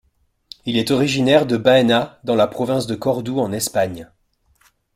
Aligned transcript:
Il 0.65 0.77
est 0.77 0.89
originaire 0.89 1.45
de 1.45 1.57
Baena 1.57 2.19
dans 2.23 2.33
la 2.33 2.47
province 2.47 2.87
de 2.87 2.95
Cordoue 2.95 3.39
en 3.39 3.51
Espagne. 3.51 4.09